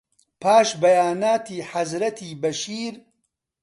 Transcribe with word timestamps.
پاش 0.41 0.69
بەیاناتی 0.81 1.59
حەزرەتی 1.71 2.29
بەشیر 2.41 2.95